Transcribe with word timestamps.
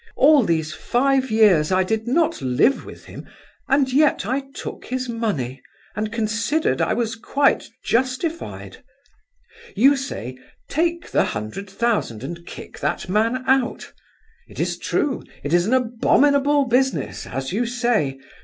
All 0.15 0.41
these 0.41 0.73
five 0.73 1.29
years 1.29 1.71
I 1.71 1.83
did 1.83 2.07
not 2.07 2.41
live 2.41 2.85
with 2.85 3.05
him, 3.05 3.27
and 3.67 3.93
yet 3.93 4.25
I 4.25 4.45
took 4.55 4.85
his 4.85 5.07
money, 5.07 5.61
and 5.95 6.11
considered 6.11 6.81
I 6.81 6.93
was 6.95 7.15
quite 7.15 7.69
justified. 7.85 8.83
"You 9.75 9.95
say, 9.95 10.39
take 10.67 11.11
the 11.11 11.23
hundred 11.25 11.69
thousand 11.69 12.23
and 12.23 12.43
kick 12.47 12.79
that 12.79 13.09
man 13.09 13.43
out. 13.47 13.93
It 14.47 14.59
is 14.59 14.79
true, 14.79 15.21
it 15.43 15.53
is 15.53 15.67
an 15.67 15.73
abominable 15.75 16.65
business, 16.65 17.27
as 17.27 17.53
you 17.53 17.67
say. 17.67 18.17